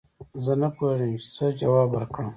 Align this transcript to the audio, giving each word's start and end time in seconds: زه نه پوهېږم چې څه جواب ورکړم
زه 0.45 0.53
نه 0.61 0.69
پوهېږم 0.75 1.11
چې 1.21 1.29
څه 1.35 1.45
جواب 1.61 1.89
ورکړم 1.91 2.27